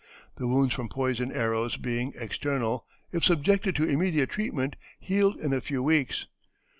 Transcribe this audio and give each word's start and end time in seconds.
The 0.37 0.47
wounds 0.47 0.73
from 0.73 0.89
poisoned 0.89 1.31
arrows 1.31 1.77
being 1.77 2.13
external, 2.15 2.87
if 3.11 3.23
subjected 3.23 3.75
to 3.75 3.87
immediate 3.87 4.31
treatment, 4.31 4.75
healed 4.99 5.37
in 5.39 5.53
a 5.53 5.61
few 5.61 5.83
weeks. 5.83 6.25